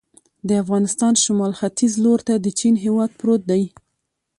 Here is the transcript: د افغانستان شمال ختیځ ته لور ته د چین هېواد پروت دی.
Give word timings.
د 0.47 0.49
افغانستان 0.63 1.13
شمال 1.23 1.51
ختیځ 1.59 1.93
ته 1.95 2.01
لور 2.03 2.19
ته 2.27 2.33
د 2.45 2.47
چین 2.59 2.75
هېواد 2.85 3.11
پروت 3.19 3.41
دی. 3.51 3.63